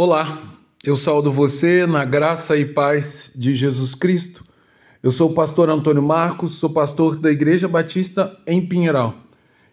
Olá, 0.00 0.40
eu 0.84 0.94
saúdo 0.94 1.32
você 1.32 1.84
na 1.84 2.04
graça 2.04 2.56
e 2.56 2.64
paz 2.64 3.32
de 3.34 3.52
Jesus 3.52 3.96
Cristo. 3.96 4.44
Eu 5.02 5.10
sou 5.10 5.28
o 5.28 5.34
pastor 5.34 5.68
Antônio 5.68 6.04
Marcos, 6.04 6.52
sou 6.52 6.70
pastor 6.70 7.16
da 7.16 7.32
Igreja 7.32 7.66
Batista 7.66 8.38
em 8.46 8.64
Pinheiral. 8.64 9.12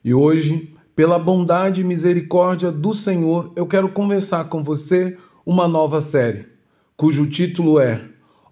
E 0.04 0.16
hoje, 0.16 0.74
pela 0.96 1.20
bondade 1.20 1.82
e 1.82 1.84
misericórdia 1.84 2.72
do 2.72 2.92
Senhor, 2.92 3.54
eu 3.56 3.68
quero 3.68 3.88
conversar 3.88 4.46
com 4.46 4.63
você 4.63 5.15
uma 5.46 5.67
nova 5.67 6.01
série, 6.01 6.47
cujo 6.97 7.28
título 7.28 7.79
é 7.79 8.01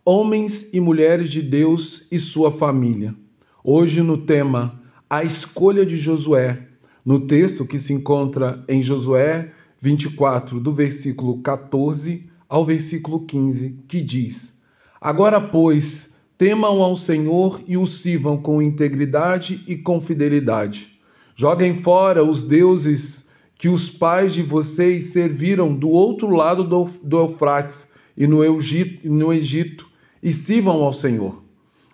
Homens 0.05 0.71
e 0.71 0.79
Mulheres 0.79 1.27
de 1.27 1.41
Deus 1.41 2.05
e 2.11 2.19
Sua 2.19 2.51
Família. 2.51 3.15
Hoje 3.63 4.03
no 4.03 4.19
tema 4.19 4.79
A 5.09 5.23
Escolha 5.23 5.83
de 5.83 5.97
Josué, 5.97 6.67
no 7.03 7.21
texto 7.21 7.65
que 7.65 7.79
se 7.79 7.93
encontra 7.93 8.63
em 8.67 8.79
Josué 8.79 9.51
24, 9.83 10.61
do 10.61 10.71
versículo 10.71 11.39
14 11.39 12.25
ao 12.47 12.65
versículo 12.65 13.25
15, 13.25 13.79
que 13.85 13.99
diz: 13.99 14.57
Agora, 15.01 15.41
pois, 15.41 16.15
temam 16.37 16.81
ao 16.81 16.95
Senhor 16.95 17.59
e 17.67 17.75
o 17.75 17.85
sirvam 17.85 18.37
com 18.37 18.61
integridade 18.61 19.61
e 19.67 19.75
com 19.75 19.99
fidelidade. 19.99 20.97
Joguem 21.35 21.75
fora 21.75 22.23
os 22.23 22.45
deuses 22.45 23.27
que 23.57 23.67
os 23.67 23.89
pais 23.89 24.33
de 24.33 24.41
vocês 24.41 25.07
serviram 25.11 25.75
do 25.75 25.89
outro 25.89 26.29
lado 26.29 26.63
do, 26.63 26.85
do 27.03 27.17
Eufrates 27.17 27.85
e 28.15 28.25
no 28.25 28.41
Egito, 28.41 29.05
no 29.11 29.33
Egito 29.33 29.85
e 30.21 30.31
sirvam 30.31 30.81
ao 30.81 30.93
Senhor. 30.93 31.43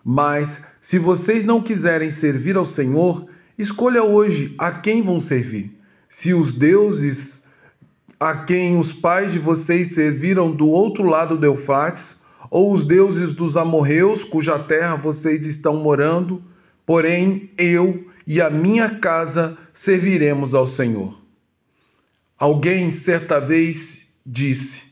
Mas, 0.05 0.63
se 0.79 0.99
vocês 0.99 1.43
não 1.43 1.59
quiserem 1.59 2.12
servir 2.12 2.55
ao 2.55 2.65
Senhor, 2.65 3.26
escolha 3.57 4.03
hoje 4.03 4.53
a 4.59 4.71
quem 4.71 5.01
vão 5.01 5.20
servir. 5.20 5.76
Se 6.07 6.35
os 6.35 6.53
deuses 6.53 7.38
a 8.19 8.35
quem 8.35 8.77
os 8.77 8.91
pais 8.91 9.31
de 9.31 9.39
vocês 9.39 9.93
serviram 9.93 10.51
do 10.51 10.67
outro 10.67 11.03
lado 11.03 11.37
do 11.37 11.45
Eufrates, 11.45 12.17
ou 12.51 12.73
os 12.73 12.84
deuses 12.84 13.34
dos 13.34 13.55
amorreus, 13.55 14.23
cuja 14.23 14.59
terra 14.59 14.95
vocês 14.95 15.45
estão 15.45 15.77
morando, 15.77 16.43
porém 16.85 17.51
eu 17.57 18.05
e 18.26 18.41
a 18.41 18.49
minha 18.49 18.89
casa 18.99 19.57
serviremos 19.71 20.53
ao 20.53 20.65
Senhor. 20.65 21.17
Alguém 22.37 22.89
certa 22.89 23.39
vez 23.39 24.07
disse 24.26 24.83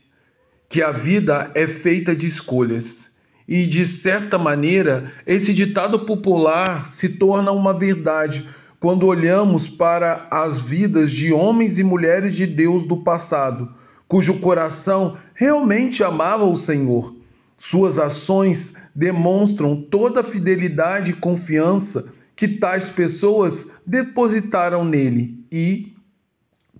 que 0.68 0.82
a 0.82 0.92
vida 0.92 1.50
é 1.54 1.66
feita 1.66 2.14
de 2.14 2.26
escolhas. 2.26 3.08
E 3.46 3.66
de 3.66 3.86
certa 3.86 4.36
maneira, 4.36 5.10
esse 5.26 5.54
ditado 5.54 6.00
popular 6.00 6.86
se 6.86 7.08
torna 7.08 7.50
uma 7.50 7.72
verdade, 7.72 8.46
quando 8.80 9.06
olhamos 9.06 9.68
para 9.68 10.28
as 10.30 10.60
vidas 10.60 11.10
de 11.10 11.32
homens 11.32 11.78
e 11.78 11.84
mulheres 11.84 12.34
de 12.34 12.46
Deus 12.46 12.84
do 12.84 12.98
passado, 12.98 13.72
cujo 14.06 14.40
coração 14.40 15.16
realmente 15.34 16.04
amava 16.04 16.44
o 16.44 16.56
Senhor. 16.56 17.14
Suas 17.58 17.98
ações 17.98 18.74
demonstram 18.94 19.82
toda 19.90 20.20
a 20.20 20.24
fidelidade 20.24 21.10
e 21.10 21.16
confiança 21.16 22.12
que 22.36 22.46
tais 22.46 22.88
pessoas 22.88 23.66
depositaram 23.84 24.84
nele 24.84 25.44
e, 25.50 25.92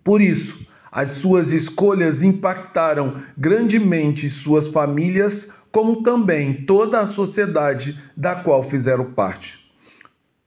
por 0.04 0.20
isso, 0.20 0.64
as 0.90 1.08
suas 1.10 1.52
escolhas 1.52 2.22
impactaram 2.22 3.14
grandemente 3.36 4.28
suas 4.30 4.68
famílias, 4.68 5.50
como 5.72 6.02
também 6.02 6.64
toda 6.64 7.00
a 7.00 7.06
sociedade 7.06 7.98
da 8.16 8.36
qual 8.36 8.62
fizeram 8.62 9.12
parte 9.12 9.67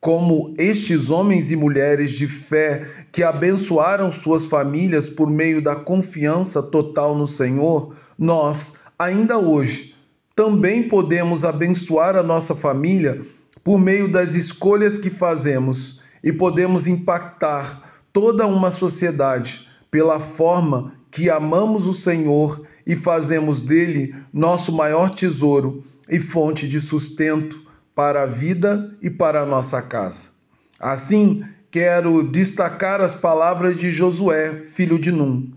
como 0.02 0.56
estes 0.58 1.12
homens 1.12 1.52
e 1.52 1.56
mulheres 1.56 2.10
de 2.10 2.28
fé 2.28 2.88
que 3.12 3.22
abençoaram 3.22 4.12
suas 4.12 4.46
famílias 4.48 5.08
por 5.08 5.30
meio 5.30 5.62
da 5.62 5.76
confiança 5.76 6.64
total 6.64 7.16
no 7.16 7.28
Senhor, 7.28 7.94
nós, 8.18 8.74
ainda 8.98 9.38
hoje, 9.38 9.94
também 10.36 10.88
podemos 10.88 11.46
abençoar 11.46 12.16
a 12.16 12.24
nossa 12.24 12.56
família 12.56 13.22
por 13.64 13.78
meio 13.78 14.12
das 14.12 14.34
escolhas 14.34 14.98
que 14.98 15.12
fazemos 15.12 16.02
e 16.24 16.34
podemos 16.34 16.88
impactar 16.88 18.02
toda 18.12 18.48
uma 18.48 18.72
sociedade 18.72 19.68
pela 19.92 20.20
forma 20.20 20.94
que 21.12 21.30
amamos 21.30 21.86
o 21.86 21.94
Senhor 21.94 22.66
e 22.88 22.96
fazemos 22.96 23.62
dele 23.62 24.16
nosso 24.34 24.72
maior 24.72 25.12
tesouro 25.12 25.84
e 26.10 26.20
fonte 26.20 26.68
de 26.68 26.80
sustento 26.80 27.71
para 27.96 28.24
a 28.24 28.26
vida 28.26 28.96
e 29.02 29.10
para 29.10 29.42
a 29.42 29.46
nossa 29.46 29.82
casa. 29.82 30.30
Assim, 30.80 31.44
quero 31.70 32.24
destacar 32.24 33.02
as 33.02 33.14
palavras 33.14 33.78
de 33.78 33.92
Josué, 33.92 34.56
filho 34.56 34.98
de 34.98 35.12
Num, 35.12 35.52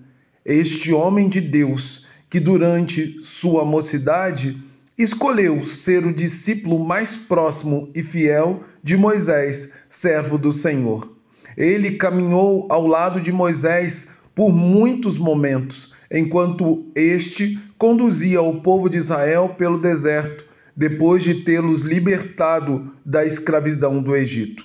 este 0.44 0.92
homem 0.92 1.28
de 1.28 1.40
Deus 1.40 2.06
que 2.28 2.40
durante 2.40 3.20
sua 3.20 3.64
mocidade 3.64 4.60
escolheu 4.98 5.62
ser 5.62 6.04
o 6.04 6.12
discípulo 6.12 6.84
mais 6.84 7.16
próximo 7.16 7.90
e 7.94 8.02
fiel 8.02 8.64
de 8.82 8.96
Moisés, 8.96 9.70
servo 9.88 10.36
do 10.36 10.52
Senhor. 10.52 11.16
Ele 11.56 11.92
caminhou 11.92 12.66
ao 12.70 12.86
lado 12.86 13.20
de 13.20 13.30
Moisés 13.30 14.08
por 14.34 14.52
muitos 14.52 15.16
momentos, 15.16 15.92
enquanto 16.10 16.90
este 16.94 17.58
conduzia 17.78 18.42
o 18.42 18.60
povo 18.60 18.88
de 18.88 18.98
Israel 18.98 19.54
pelo 19.56 19.78
deserto 19.78 20.44
depois 20.76 21.22
de 21.22 21.42
tê-los 21.44 21.82
libertado 21.82 22.92
da 23.04 23.24
escravidão 23.24 24.02
do 24.02 24.14
Egito, 24.14 24.64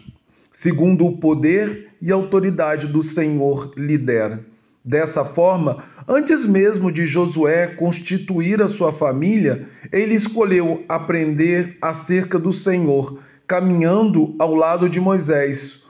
segundo 0.51 1.05
o 1.05 1.17
poder 1.17 1.89
e 2.01 2.11
autoridade 2.11 2.87
do 2.87 3.01
Senhor 3.01 3.71
lidera. 3.77 4.43
Dessa 4.83 5.25
forma, 5.25 5.83
antes 6.07 6.45
mesmo 6.45 6.91
de 6.91 7.05
Josué 7.05 7.67
constituir 7.67 8.61
a 8.61 8.67
sua 8.69 8.91
família, 8.91 9.67
ele 9.91 10.15
escolheu 10.15 10.83
aprender 10.87 11.77
acerca 11.81 12.39
do 12.39 12.51
Senhor, 12.51 13.19
caminhando 13.45 14.35
ao 14.39 14.55
lado 14.55 14.89
de 14.89 14.99
Moisés, 14.99 15.83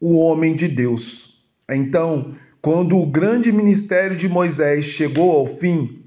o 0.00 0.16
homem 0.16 0.54
de 0.54 0.66
Deus. 0.66 1.40
Então, 1.70 2.34
quando 2.60 2.96
o 2.96 3.06
grande 3.06 3.52
ministério 3.52 4.16
de 4.16 4.28
Moisés 4.28 4.86
chegou 4.86 5.30
ao 5.30 5.46
fim, 5.46 6.01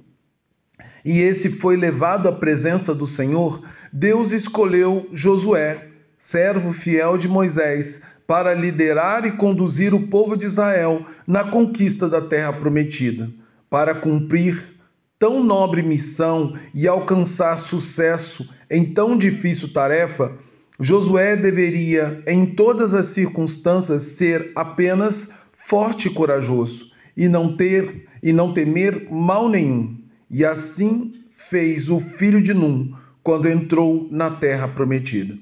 e 1.05 1.21
esse 1.21 1.51
foi 1.51 1.77
levado 1.77 2.27
à 2.27 2.33
presença 2.33 2.93
do 2.95 3.05
Senhor, 3.05 3.61
Deus 3.93 4.31
escolheu 4.31 5.07
Josué, 5.13 5.89
servo 6.17 6.73
fiel 6.73 7.15
de 7.15 7.27
Moisés, 7.27 8.01
para 8.25 8.55
liderar 8.55 9.23
e 9.23 9.33
conduzir 9.33 9.93
o 9.93 10.07
povo 10.07 10.35
de 10.35 10.47
Israel 10.47 11.05
na 11.27 11.43
conquista 11.43 12.09
da 12.09 12.19
terra 12.19 12.51
prometida. 12.51 13.29
Para 13.69 13.93
cumprir 13.93 14.73
tão 15.19 15.43
nobre 15.43 15.83
missão 15.83 16.53
e 16.73 16.87
alcançar 16.87 17.59
sucesso 17.59 18.49
em 18.69 18.83
tão 18.83 19.15
difícil 19.15 19.71
tarefa, 19.71 20.35
Josué 20.79 21.35
deveria, 21.37 22.23
em 22.27 22.47
todas 22.47 22.95
as 22.95 23.05
circunstâncias, 23.05 24.01
ser 24.01 24.51
apenas 24.55 25.29
forte 25.53 26.07
e 26.07 26.11
corajoso 26.11 26.89
e 27.15 27.29
não 27.29 27.55
ter 27.55 28.07
e 28.23 28.33
não 28.33 28.53
temer 28.53 29.07
mal 29.09 29.47
nenhum. 29.47 30.04
E 30.29 30.43
assim 30.45 31.13
fez 31.29 31.89
o 31.89 31.99
filho 31.99 32.41
de 32.41 32.53
Num 32.53 32.93
quando 33.21 33.49
entrou 33.49 34.07
na 34.11 34.31
terra 34.31 34.67
prometida. 34.67 35.37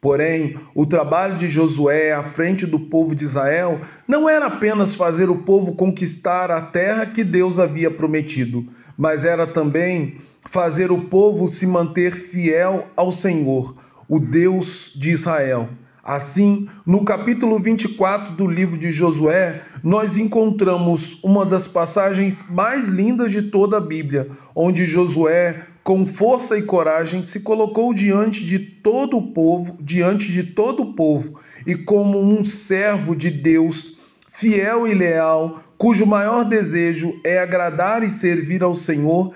Porém, 0.00 0.56
o 0.74 0.84
trabalho 0.84 1.36
de 1.36 1.46
Josué 1.46 2.12
à 2.12 2.22
frente 2.22 2.66
do 2.66 2.80
povo 2.80 3.14
de 3.14 3.24
Israel 3.24 3.80
não 4.06 4.28
era 4.28 4.46
apenas 4.46 4.96
fazer 4.96 5.30
o 5.30 5.42
povo 5.42 5.74
conquistar 5.74 6.50
a 6.50 6.60
terra 6.60 7.06
que 7.06 7.22
Deus 7.22 7.58
havia 7.58 7.90
prometido, 7.90 8.66
mas 8.98 9.24
era 9.24 9.46
também 9.46 10.16
fazer 10.48 10.90
o 10.90 11.02
povo 11.02 11.46
se 11.46 11.66
manter 11.66 12.16
fiel 12.16 12.88
ao 12.96 13.12
Senhor, 13.12 13.76
o 14.08 14.18
Deus 14.18 14.92
de 14.96 15.12
Israel 15.12 15.68
Assim, 16.04 16.66
no 16.84 17.04
capítulo 17.04 17.60
24 17.60 18.34
do 18.34 18.44
livro 18.44 18.76
de 18.76 18.90
Josué, 18.90 19.62
nós 19.84 20.16
encontramos 20.16 21.22
uma 21.22 21.46
das 21.46 21.68
passagens 21.68 22.44
mais 22.50 22.88
lindas 22.88 23.30
de 23.30 23.42
toda 23.42 23.76
a 23.76 23.80
Bíblia, 23.80 24.28
onde 24.52 24.84
Josué, 24.84 25.64
com 25.84 26.04
força 26.04 26.58
e 26.58 26.62
coragem, 26.62 27.22
se 27.22 27.38
colocou 27.38 27.94
diante 27.94 28.44
de 28.44 28.58
todo 28.58 29.16
o 29.16 29.32
povo, 29.32 29.78
diante 29.80 30.32
de 30.32 30.42
todo 30.42 30.82
o 30.82 30.94
povo, 30.96 31.38
e 31.64 31.76
como 31.76 32.20
um 32.20 32.42
servo 32.42 33.14
de 33.14 33.30
Deus, 33.30 33.96
fiel 34.28 34.88
e 34.88 34.94
leal, 34.94 35.62
cujo 35.78 36.04
maior 36.04 36.44
desejo 36.44 37.14
é 37.22 37.38
agradar 37.38 38.02
e 38.02 38.08
servir 38.08 38.64
ao 38.64 38.74
Senhor, 38.74 39.32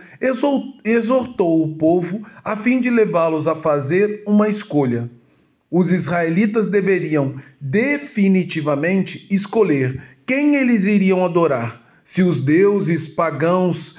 exortou 0.84 1.62
o 1.62 1.76
povo 1.76 2.22
a 2.42 2.56
fim 2.56 2.80
de 2.80 2.90
levá-los 2.90 3.46
a 3.46 3.54
fazer 3.54 4.24
uma 4.26 4.48
escolha 4.48 5.08
os 5.76 5.92
israelitas 5.92 6.66
deveriam 6.66 7.34
definitivamente 7.60 9.26
escolher 9.30 10.02
quem 10.24 10.56
eles 10.56 10.86
iriam 10.86 11.22
adorar: 11.22 11.82
se 12.02 12.22
os 12.22 12.40
deuses 12.40 13.06
pagãos 13.06 13.94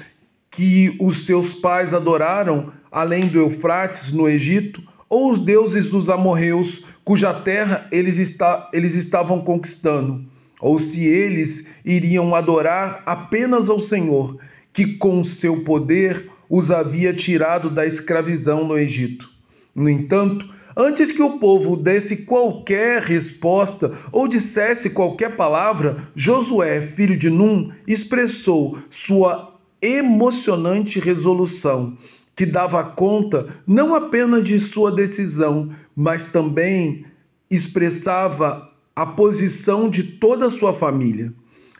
que 0.50 0.98
os 1.00 1.28
seus 1.28 1.54
pais 1.54 1.94
adoraram, 1.94 2.74
além 2.92 3.28
do 3.28 3.38
Eufrates 3.38 4.12
no 4.12 4.28
Egito, 4.28 4.82
ou 5.08 5.32
os 5.32 5.40
deuses 5.40 5.88
dos 5.88 6.10
amorreus, 6.10 6.84
cuja 7.04 7.32
terra 7.32 7.88
eles, 7.92 8.18
está, 8.18 8.72
eles 8.74 8.96
estavam 8.96 9.40
conquistando, 9.42 10.26
ou 10.60 10.80
se 10.80 11.06
eles 11.06 11.68
iriam 11.86 12.34
adorar 12.34 13.04
apenas 13.06 13.70
ao 13.70 13.80
Senhor, 13.80 14.36
que 14.74 14.98
com 14.98 15.24
seu 15.24 15.62
poder 15.64 16.28
os 16.50 16.72
havia 16.72 17.14
tirado 17.14 17.70
da 17.70 17.86
escravidão 17.86 18.68
no 18.68 18.76
Egito. 18.76 19.30
No 19.76 19.88
entanto, 19.88 20.50
antes 20.78 21.12
que 21.12 21.24
o 21.24 21.40
povo 21.40 21.76
desse 21.76 22.18
qualquer 22.18 23.02
resposta 23.02 23.92
ou 24.12 24.28
dissesse 24.28 24.92
qualquer 24.92 25.36
palavra, 25.36 25.98
Josué, 26.16 26.80
filho 26.82 27.18
de 27.18 27.32
Num, 27.32 27.72
expressou 27.88 28.78
sua 28.88 29.56
emocionante 29.82 31.00
resolução, 31.00 31.98
que 32.36 32.46
dava 32.46 32.84
conta 32.84 33.48
não 33.66 33.96
apenas 33.96 34.44
de 34.44 34.60
sua 34.60 34.92
decisão, 34.92 35.72
mas 35.96 36.28
também 36.28 37.06
expressava 37.50 38.72
a 38.96 39.06
posição 39.06 39.90
de 39.90 40.04
toda 40.04 40.46
a 40.46 40.50
sua 40.50 40.74
família. 40.74 41.34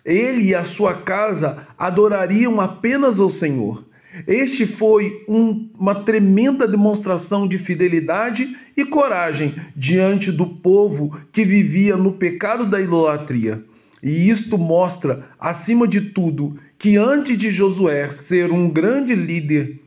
Ele 0.04 0.50
e 0.50 0.56
a 0.56 0.64
sua 0.64 0.94
casa 0.94 1.68
adorariam 1.78 2.60
apenas 2.60 3.20
ao 3.20 3.30
Senhor. 3.30 3.86
Este 4.26 4.66
foi 4.66 5.24
um, 5.28 5.70
uma 5.78 5.94
tremenda 5.94 6.68
demonstração 6.68 7.48
de 7.48 7.60
fidelidade 7.60 8.56
e 8.76 8.86
coragem 8.86 9.54
diante 9.76 10.32
do 10.32 10.48
povo 10.48 11.16
que 11.32 11.46
vivia 11.46 11.98
no 11.98 12.14
pecado 12.14 12.66
da 12.66 12.80
idolatria. 12.80 13.64
E 14.02 14.30
isto 14.30 14.58
mostra, 14.58 15.28
acima 15.40 15.88
de 15.88 16.02
tudo, 16.02 16.58
que 16.78 16.96
antes 16.98 17.38
de 17.38 17.52
Josué 17.52 18.08
ser 18.10 18.52
um 18.52 18.70
grande 18.70 19.16
líder 19.16 19.82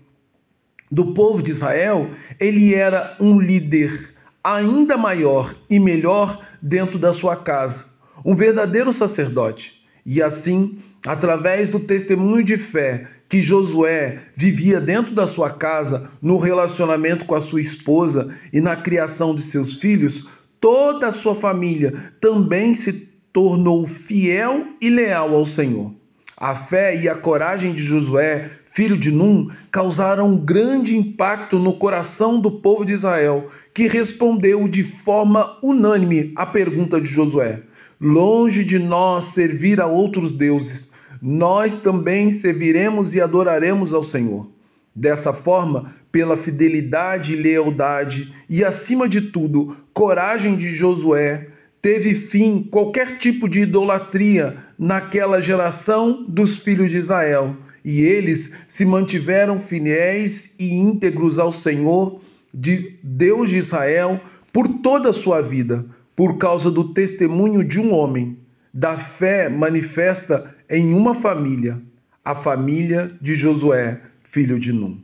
do 0.91 1.15
povo 1.15 1.41
de 1.41 1.53
Israel, 1.53 2.11
ele 2.39 2.75
era 2.75 3.17
um 3.21 3.41
líder 3.41 4.15
ainda 4.43 4.97
maior 4.97 5.55
e 5.69 5.79
melhor 5.79 6.45
dentro 6.61 6.99
da 6.99 7.13
sua 7.13 7.37
casa, 7.37 7.85
um 8.25 8.35
verdadeiro 8.35 8.93
sacerdote. 8.93 9.81
E 10.05 10.21
assim, 10.23 10.79
através 11.07 11.69
do 11.69 11.81
testemunho 11.81 12.45
de 12.45 12.57
fé 12.57 13.07
que 13.29 13.41
Josué 13.41 14.19
vivia 14.35 14.81
dentro 14.81 15.15
da 15.15 15.27
sua 15.27 15.51
casa, 15.51 16.11
no 16.21 16.37
relacionamento 16.37 17.25
com 17.25 17.35
a 17.35 17.41
sua 17.41 17.61
esposa 17.61 18.29
e 18.53 18.61
na 18.61 18.75
criação 18.75 19.35
de 19.35 19.43
seus 19.43 19.75
filhos, 19.75 20.27
toda 20.61 21.07
a 21.07 21.13
sua 21.13 21.35
família 21.35 21.95
também 22.21 22.75
se 22.75 23.09
tornou 23.33 23.87
fiel 23.87 24.67
e 24.83 24.91
leal 24.91 25.35
ao 25.35 25.47
Senhor. 25.47 25.95
A 26.37 26.57
fé 26.57 26.97
e 26.99 27.09
a 27.09 27.15
coragem 27.15 27.73
de 27.73 27.83
Josué, 27.83 28.51
filho 28.65 28.97
de 28.97 29.11
Num, 29.11 29.49
causaram 29.71 30.31
um 30.31 30.39
grande 30.39 30.97
impacto 30.97 31.59
no 31.59 31.75
coração 31.75 32.41
do 32.41 32.51
povo 32.51 32.85
de 32.85 32.95
Israel, 32.95 33.49
que 33.75 33.87
respondeu 33.87 34.67
de 34.67 34.83
forma 34.83 35.59
unânime 35.63 36.33
à 36.35 36.47
pergunta 36.47 37.01
de 37.01 37.07
Josué: 37.07 37.63
Longe 38.01 38.65
de 38.65 38.79
nós 38.79 39.27
servir 39.27 39.79
a 39.79 39.87
outros 39.87 40.33
deuses, 40.33 40.91
nós 41.21 41.77
também 41.77 42.31
serviremos 42.31 43.15
e 43.15 43.21
adoraremos 43.21 43.93
ao 43.93 44.03
Senhor. 44.03 44.49
Dessa 44.97 45.35
forma, 45.35 45.93
pela 46.11 46.35
fidelidade 46.35 47.35
e 47.35 47.37
lealdade 47.37 48.33
e, 48.49 48.65
acima 48.65 49.07
de 49.07 49.21
tudo, 49.21 49.77
coragem 49.93 50.57
de 50.57 50.73
Josué, 50.73 51.49
teve 51.83 52.15
fim 52.15 52.67
qualquer 52.71 53.19
tipo 53.19 53.47
de 53.47 53.61
idolatria 53.61 54.57
naquela 54.79 55.39
geração 55.39 56.25
dos 56.27 56.57
filhos 56.57 56.91
de 56.91 56.97
Israel, 56.97 57.55
e 57.85 58.01
eles 58.01 58.51
se 58.67 58.87
mantiveram 58.87 59.59
fiéis 59.59 60.55
e 60.59 60.75
íntegros 60.75 61.39
ao 61.39 61.53
Senhor, 61.53 62.21
de 62.53 62.99
Deus 63.03 63.51
de 63.51 63.59
Israel, 63.59 64.19
por 64.53 64.67
toda 64.67 65.11
a 65.11 65.15
sua 65.15 65.43
vida, 65.43 65.85
por 66.15 66.37
causa 66.39 66.71
do 66.71 66.93
testemunho 66.93 67.65
de 67.65 67.81
um 67.81 67.93
homem, 67.93 68.39
da 68.73 68.97
fé 68.99 69.49
manifesta 69.49 70.55
em 70.69 70.95
uma 70.95 71.15
família, 71.15 71.81
a 72.25 72.35
família 72.35 73.11
de 73.21 73.35
Josué, 73.35 74.01
filho 74.23 74.59
de 74.59 74.73
Num. 74.73 75.01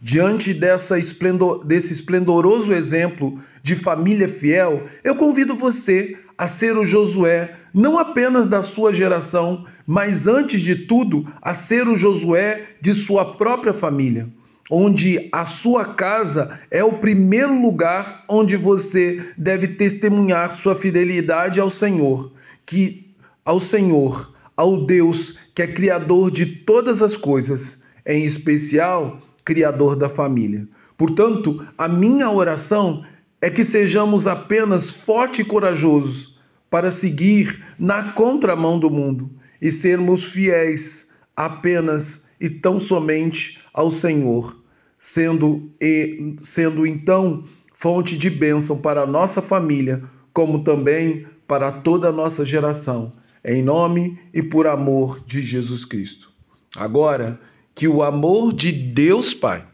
Diante 0.00 0.56
esplendor, 0.98 1.64
desse 1.64 1.92
esplendoroso 1.92 2.72
exemplo 2.72 3.38
de 3.62 3.74
família 3.74 4.28
fiel, 4.28 4.84
eu 5.02 5.16
convido 5.16 5.56
você 5.56 6.16
a 6.36 6.46
ser 6.46 6.78
o 6.78 6.86
Josué, 6.86 7.52
não 7.74 7.98
apenas 7.98 8.46
da 8.46 8.62
sua 8.62 8.92
geração, 8.92 9.64
mas 9.84 10.28
antes 10.28 10.60
de 10.60 10.76
tudo, 10.76 11.26
a 11.42 11.52
ser 11.52 11.88
o 11.88 11.96
Josué 11.96 12.76
de 12.80 12.94
sua 12.94 13.34
própria 13.34 13.72
família, 13.72 14.28
onde 14.70 15.28
a 15.32 15.44
sua 15.44 15.84
casa 15.84 16.60
é 16.70 16.84
o 16.84 16.94
primeiro 16.94 17.60
lugar 17.60 18.24
onde 18.28 18.56
você 18.56 19.32
deve 19.36 19.68
testemunhar 19.68 20.50
sua 20.52 20.74
fidelidade 20.74 21.58
ao 21.58 21.70
Senhor, 21.70 22.32
que 22.66 23.14
ao 23.44 23.58
Senhor, 23.58 24.34
ao 24.56 24.84
Deus 24.84 25.38
que 25.54 25.62
é 25.62 25.66
criador 25.66 26.30
de 26.30 26.46
todas 26.46 27.02
as 27.02 27.16
coisas, 27.16 27.82
em 28.06 28.24
especial 28.24 29.20
criador 29.44 29.96
da 29.96 30.08
família. 30.08 30.68
Portanto, 30.96 31.66
a 31.76 31.88
minha 31.88 32.30
oração 32.30 33.04
é 33.40 33.48
que 33.48 33.64
sejamos 33.64 34.26
apenas 34.26 34.90
fortes 34.90 35.40
e 35.40 35.44
corajosos 35.44 36.38
para 36.68 36.90
seguir 36.90 37.64
na 37.78 38.12
contramão 38.12 38.78
do 38.78 38.90
mundo 38.90 39.30
e 39.60 39.70
sermos 39.70 40.24
fiéis 40.24 41.08
apenas 41.36 42.26
e 42.40 42.48
tão 42.48 42.78
somente 42.78 43.58
ao 43.72 43.90
Senhor, 43.90 44.56
sendo 44.98 45.70
e 45.80 46.36
sendo 46.40 46.86
então 46.86 47.44
fonte 47.74 48.18
de 48.18 48.28
bênção 48.28 48.78
para 48.80 49.02
a 49.02 49.06
nossa 49.06 49.40
família, 49.40 50.02
como 50.32 50.64
também 50.64 51.26
para 51.46 51.70
toda 51.70 52.08
a 52.08 52.12
nossa 52.12 52.44
geração, 52.44 53.12
em 53.44 53.62
nome 53.62 54.18
e 54.34 54.42
por 54.42 54.66
amor 54.66 55.20
de 55.24 55.40
Jesus 55.40 55.84
Cristo. 55.84 56.30
Agora, 56.76 57.40
que 57.74 57.86
o 57.86 58.02
amor 58.02 58.52
de 58.52 58.72
Deus 58.72 59.32
Pai, 59.32 59.64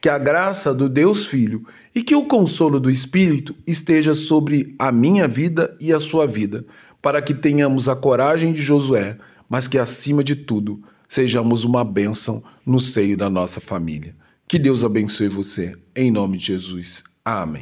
que 0.00 0.08
a 0.08 0.18
graça 0.18 0.74
do 0.74 0.88
Deus 0.88 1.26
Filho 1.26 1.64
e 1.94 2.02
que 2.02 2.14
o 2.14 2.26
consolo 2.26 2.80
do 2.80 2.90
Espírito 2.90 3.54
esteja 3.66 4.14
sobre 4.14 4.74
a 4.78 4.90
minha 4.90 5.28
vida 5.28 5.76
e 5.78 5.92
a 5.92 6.00
sua 6.00 6.26
vida, 6.26 6.64
para 7.00 7.22
que 7.22 7.32
tenhamos 7.32 7.88
a 7.88 7.94
coragem 7.94 8.52
de 8.52 8.62
Josué, 8.62 9.16
mas 9.48 9.68
que 9.68 9.78
acima 9.78 10.24
de 10.24 10.34
tudo 10.34 10.82
sejamos 11.12 11.62
uma 11.62 11.84
bênção 11.84 12.42
no 12.64 12.80
seio 12.80 13.18
da 13.18 13.28
nossa 13.28 13.60
família. 13.60 14.16
Que 14.48 14.58
Deus 14.58 14.82
abençoe 14.82 15.28
você, 15.28 15.76
em 15.94 16.10
nome 16.10 16.38
de 16.38 16.46
Jesus. 16.46 17.04
Amém. 17.22 17.60